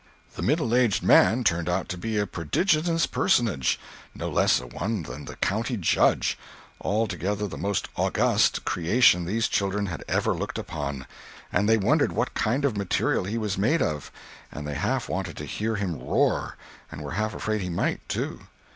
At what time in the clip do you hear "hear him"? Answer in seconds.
15.45-15.99